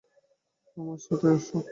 আমার 0.77 0.99
সাথে 0.99 1.27
আসো। 1.29 1.57